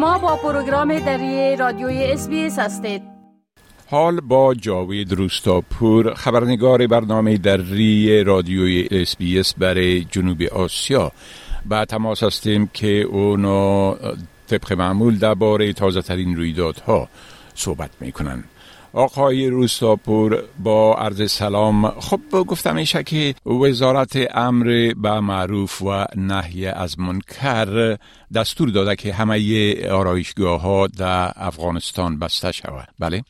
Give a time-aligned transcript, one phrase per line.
[0.00, 3.02] شما با پروگرام دری رادیوی اس بی اس هستید.
[3.90, 11.12] حال با جاوید روستاپور خبرنگار برنامه دری رادیوی اس بی اس برای جنوب آسیا.
[11.66, 13.94] به تماس هستیم که اونا
[14.48, 17.08] طبق معمول درباره تازه ترین رویدادها
[17.54, 18.44] صحبت می‌کنن.
[18.92, 21.90] آقای روستاپور با عرض سلام.
[21.90, 27.96] خب گفته میشه که وزارت امر به معروف و نهی از منکر
[28.34, 32.88] دستور داده که همه آرایشگاه ها در افغانستان بسته شود.
[32.98, 33.22] بله؟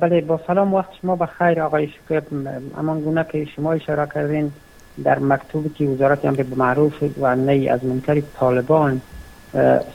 [0.00, 2.22] بله با سلام وقت شما بخیر آقای شکر
[2.78, 4.52] امان گونه که شما اشاره کردین
[5.04, 9.00] در مکتوبی که وزارت امر به معروف و نهی از منکر طالبان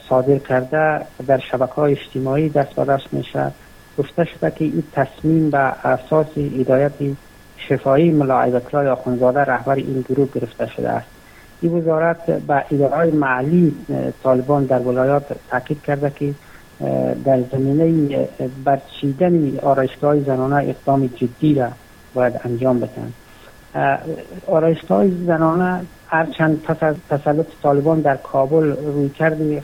[0.09, 3.52] صادر کرده در شبکه های اجتماعی دست به دست میشه.
[3.99, 6.91] گفته شده که این تصمیم به اساس هدایت
[7.58, 11.08] شفایی ملا عیدتالله آخونزاده رهبر این گروه گرفته شده است.
[11.62, 13.75] این وزارت به اداره معلی
[14.23, 16.33] طالبان در ولایات تاکید کرده که
[17.25, 18.28] در زمینه
[18.64, 21.69] برچیدن آرایشگاه زنانه اقدام جدی را
[22.13, 23.13] باید انجام بدن.
[24.48, 29.64] آرایشگاه زنانه هرچند پس از تسلط طالبان در کابل روی کرده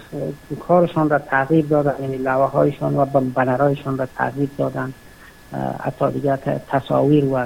[0.60, 4.94] کارشان را تغییر دادن یعنی لوه هایشان و بنرهایشان را تغییر دادن
[5.80, 6.36] حتی دیگر
[6.72, 7.46] تصاویر و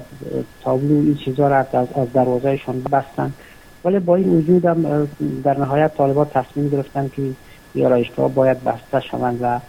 [0.63, 3.33] تابلو این چیزها را از, از دروازهشان بستن.
[3.85, 5.07] ولی با این وجود هم
[5.43, 9.59] در نهایت طالبان تصمیم گرفتن که آرایشگاه باید بسته شوند و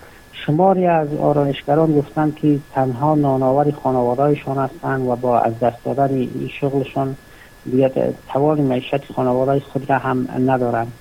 [0.46, 6.50] شماری از آرایشگران گفتند که تنها نانآور خانوادهایشان هستند و با از دست دادن این
[6.60, 7.16] شغلشان
[7.64, 7.90] دیگر
[8.28, 10.92] توان معیشت خانواده خود را هم ندارند.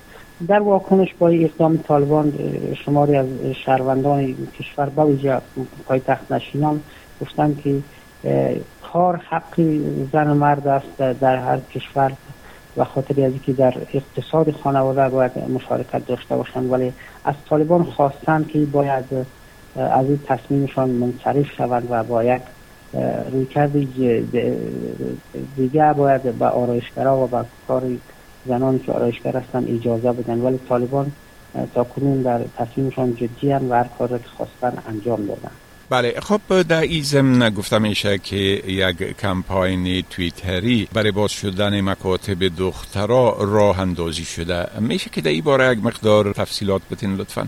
[0.48, 2.32] در واکنش با اقدام طالبان
[2.84, 3.26] شماری از
[3.64, 5.38] شهروندان کشور به ویژه
[5.86, 6.80] پایتخت نشینان
[7.20, 7.82] گفتند که
[8.92, 12.12] کار حقی زن و مرد است در هر کشور.
[12.76, 16.92] و خاطر از اینکه در اقتصاد خانواده باید مشارکت داشته باشند ولی
[17.24, 19.04] از طالبان خواستند که باید
[19.76, 22.42] از این تصمیمشان منصرف شوند و با یک
[23.32, 23.88] روی کردی
[25.56, 27.82] دیگه باید به آرایشگرا و به کار
[28.46, 30.40] زنانی که آرایشگر هستن اجازه بدن.
[30.40, 31.12] ولی طالبان
[31.74, 35.50] تا کنون در تصمیمشان جدی و هر کار که خواستن انجام دادن.
[35.90, 42.56] بله خب در این ضمن گفتم میشه که یک کمپاین تویتری برای باز شدن مکاتب
[42.58, 44.66] دخترا راه اندازی شده.
[44.80, 47.46] میشه که در این باره یک مقدار تفصیلات بتین لطفا؟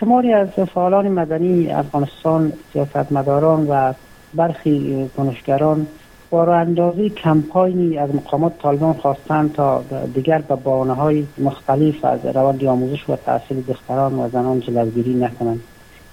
[0.00, 3.92] شماری از فعالان مدنی افغانستان سیاستمداران و
[4.34, 5.86] برخی کنشگران
[6.30, 9.84] با اندازی کمپاینی از مقامات طالبان خواستند تا
[10.14, 15.60] دیگر به بانه های مختلف از روند آموزش و تحصیل دختران و زنان جلوگیری نکنند.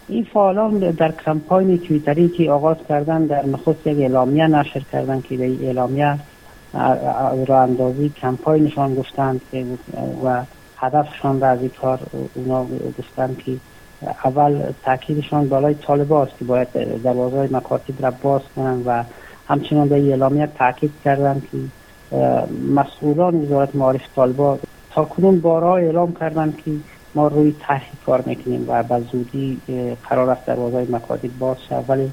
[0.08, 5.38] این فعالان در کمپاین تویتری که آغاز کردن در نخست یک اعلامیه نشر کردن که
[5.38, 6.20] در اعلامیه
[7.48, 9.66] را اندازی کمپاینشان گفتند که
[10.24, 10.44] و
[10.78, 12.00] هدفشان را از این کار
[12.36, 12.66] اونا
[13.00, 13.58] گفتند که
[14.26, 19.04] اول تاکیدشان بالای طالب که باید دروازه مکاتب را باز کنند و
[19.48, 21.58] همچنان در اعلامیه تاکید کردند که
[22.76, 24.60] مسئولان وزارت معارف طالبا
[24.92, 26.72] تا کنون بارها اعلام کردند که
[27.16, 29.62] ما روی طرحی کار می‌کنیم و به زودی
[30.09, 32.12] قرار است دروازه مکاتب باز شد ولی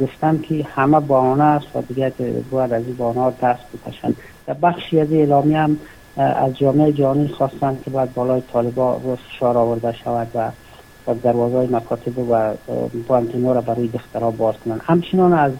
[0.00, 2.12] گفتم که همه بانه است و دیگر
[2.50, 4.16] باید از این بانه دست بکشند.
[4.46, 5.76] در بخشی از اعلامی هم
[6.16, 10.50] از جامعه جهانی خواستند که باید بالای طالبا فشار آورده شود و
[11.06, 12.54] و دروازه مکاتب و
[13.08, 14.80] بانتینو را برای دخترها باز کنند.
[14.84, 15.52] همچنان از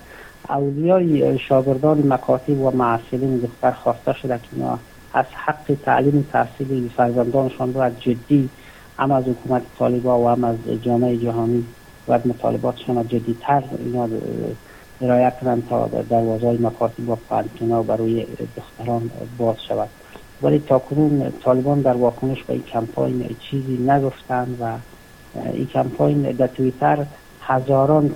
[0.49, 4.57] اولیای شاگردان مکاتب و معصلین دختر خواسته شده که
[5.15, 8.49] از حق تعلیم تحصیلی فرزندانشان را جدی
[8.99, 11.65] هم از حکومت طالبا و هم از جامعه جهانی
[12.09, 14.09] و مطالباتشان جدیتر اینا
[15.01, 19.89] رایت کنند تا دروازه های مکاتب و پانتینا برای دختران باز شود.
[20.43, 24.77] ولی تا کنون طالبان در واکنش به این کمپاین چیزی نگفتند و
[25.53, 27.07] این کمپاین در تویتر
[27.41, 28.15] هزاران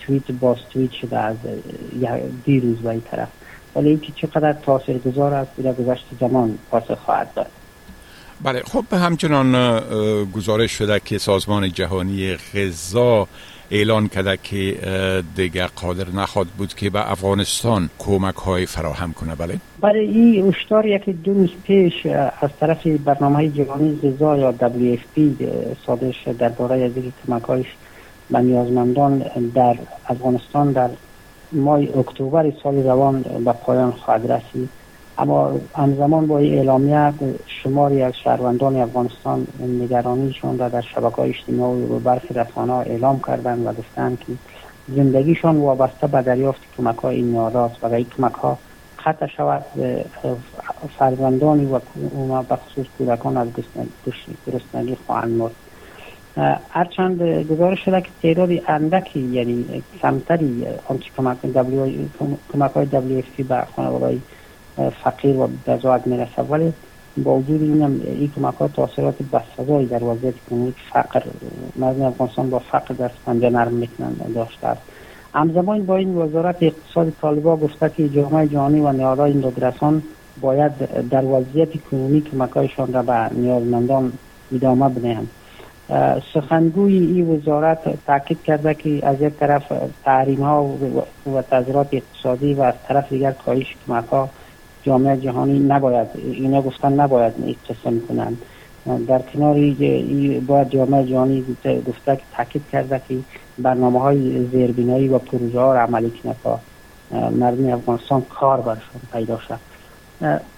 [0.00, 1.36] توییت باز توییت شده از
[2.44, 3.28] دیروز به این طرف.
[3.76, 7.46] ولی اینکه چقدر تاثیر گذار است در گذشت زمان پاسخ خواهد داد.
[8.42, 9.80] بله خب همچنان
[10.32, 13.28] گزارش شده که سازمان جهانی غذا
[13.70, 14.76] اعلان کرده که
[15.36, 20.86] دیگر قادر نخواد بود که به افغانستان کمک های فراهم کنه بله؟ برای این اشتار
[20.86, 22.06] یکی دو روز پیش
[22.40, 25.20] از طرف برنامه جهانی غذا یا WFP
[25.86, 26.92] صادر شد درباره از
[27.26, 27.66] کمک
[28.30, 29.76] به نیازمندان در
[30.08, 30.90] افغانستان در
[31.52, 34.68] ماه اکتبر سال روان به پایان خواهد رسید.
[35.18, 37.12] اما همزمان با این اعلامیه
[37.46, 43.62] شماری از شهروندان افغانستان نگرانیشون را در شبکه های اجتماعی و برخی رسانه اعلام کردن
[43.62, 44.32] و گفتن که
[44.88, 48.58] زندگیشان وابسته به دریافت کمک های این و این کمک ها
[49.04, 49.64] قطع شود
[50.98, 51.80] فرزندانی و
[52.42, 53.48] به خصوص کودکان از
[54.46, 55.61] گرسنگی خواهند مرد.
[56.70, 61.36] هرچند گزارش شده که تعداد اندکی یعنی کمتری آنچه کمک
[62.52, 64.18] کمک های دبلیو به خانواده
[65.04, 66.72] فقیر و بزاعت می‌رسه ولی
[67.16, 71.22] با وجود این هم این کمک ها تاثیرات بسزایی در وضعیت کنونی فقر
[71.76, 74.82] مردم افغانستان با فقر در پنجه نرم می‌کنن داشته است
[75.34, 80.02] همزمان با این وزارت اقتصاد طالبا گفته که جامعه جهانی و نهادهای این
[80.40, 80.72] باید
[81.08, 84.12] در وضعیت کنونی کمکایشان را به نیازمندان
[84.54, 85.28] ادامه بدهند.
[86.34, 89.72] سخنگوی این وزارت تاکید کرده که از یک طرف
[90.04, 90.64] تحریم ها
[91.26, 94.28] و تذرات اقتصادی و از طرف دیگر کاهش کمک ها
[94.82, 98.38] جامعه جهانی نباید اینا گفتن نباید اقتصام کنند
[99.08, 99.54] در کنار
[100.40, 101.44] باید جامعه جهانی
[101.86, 103.18] گفته که تاکید کرده که
[103.58, 106.60] برنامه های زیربینایی و پروژه ها را عملی کنه تا
[107.30, 109.58] مردم افغانستان کار برشون پیدا شد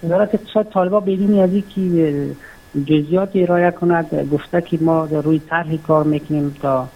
[0.03, 1.81] وزارت اقتصاد طالبا بدون از که
[2.85, 4.29] جزیات ارائه کند.
[4.31, 6.87] گفته که ما روی طرحی کار می‌کنیم تا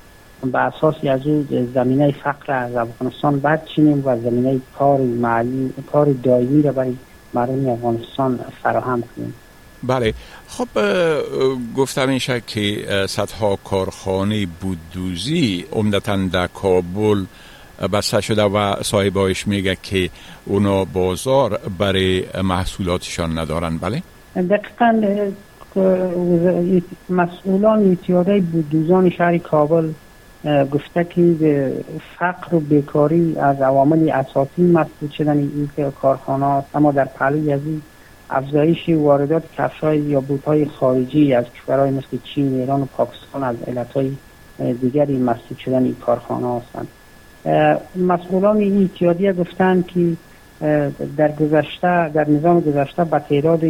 [0.51, 6.05] به اساس از او زمینه فقر از افغانستان بد چینیم و زمینه کار معلی کار
[6.23, 6.95] دائمی را برای
[7.33, 9.33] مردم افغانستان فراهم کنیم.
[9.83, 10.13] بله.
[10.47, 10.67] خب
[11.77, 17.25] گفته میشه که صدها کارخانه بودوزی عمدتا در کابل
[17.93, 20.09] بسته شده و صاحبایش میگه که
[20.45, 23.77] اونا بازار برای محصولاتشان ندارن.
[23.77, 24.03] بله؟
[24.35, 25.31] دقیقا
[27.09, 29.89] مسئولان اتحادیه بودوزان شهر کابل
[30.45, 31.73] گفته که
[32.19, 35.69] فقر و بیکاری از عوامل اساسی مسئول شدن این
[36.01, 36.67] کارخانه است.
[36.75, 37.81] اما در پهلوی از این
[38.29, 44.11] افزایش واردات کفشای یا بوتهای خارجی از کشورهای مثل چین، ایران و پاکستان از علتهای
[44.81, 46.87] دیگری مسئول شدن این کارخانه هستند.
[47.95, 48.89] مسئولان این
[49.37, 50.13] گفتند که
[51.17, 53.63] در گذشته در نظام گذشته به تعداد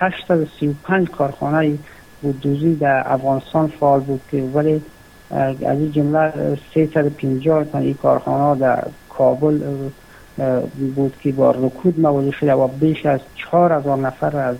[0.00, 1.78] 635 کارخانه
[2.22, 4.82] بودوزی در افغانستان فعال بود که ولی
[5.30, 6.32] از این جمله
[6.74, 9.60] 350 تا این کارخانه در کابل
[10.94, 14.56] بود که با رکود مواجه شده و بیش از 4000 نفر از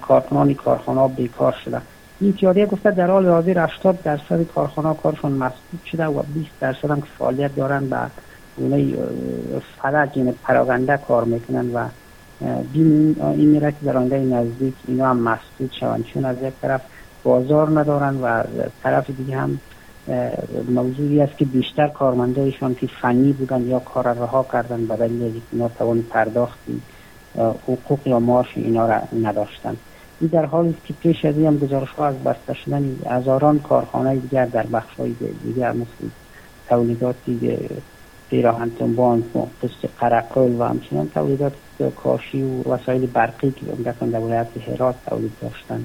[0.00, 1.80] کارکنان کارخانه بیکار شده.
[2.20, 6.90] این تیاریه گفته در حال حاضر 80 درصد کارخانه کارشون مسدود شده و 20 درصد
[6.90, 7.96] هم که فعالیت دارن به
[8.56, 8.94] اونه
[9.82, 11.88] فلج یعنی پراغنده کار می‌کنن و
[12.72, 16.04] بین این میره که در نزدیک اینا هم مسدود شوند.
[16.04, 16.80] چون از یک طرف
[17.22, 18.42] بازار ندارن و
[18.82, 19.58] طرف دیگه هم
[20.68, 25.68] موضوعی است که بیشتر کارمندایشان که فنی بودن یا کار رها کردن به دلیل اینا
[25.68, 26.80] توان پرداختی
[27.38, 29.76] حقوق یا معاش اینا را نداشتن
[30.20, 34.16] این در حالی که پیش از این هم گزارش ها از بسته شدن هزاران کارخانه
[34.16, 36.08] دیگر در بخش های دیگر مثل
[36.68, 37.58] تولیداتی
[38.30, 39.24] پیراهن تنبان
[39.62, 41.52] قسط قرقل و همچنان تولیدات
[41.96, 45.84] کاشی و وسایل برقی که عمدتا در ولایت هرات تولید داشتن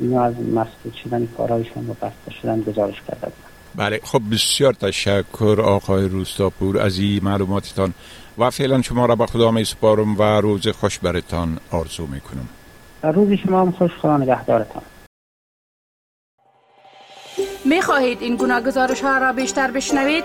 [0.00, 3.32] اینا از مسدود شدن کارهایشان و بسته شدن گزارش کرده
[3.74, 7.94] بله خب بسیار تشکر آقای روستاپور از این معلوماتتان
[8.38, 12.48] و فعلا شما را به خدا می سپارم و روز خوش برتان آرزو می کنم
[13.02, 14.82] روز شما هم خوش خدا نگهدارتان.
[17.64, 20.24] می خواهید این گونه گزارش ها را بیشتر بشنوید؟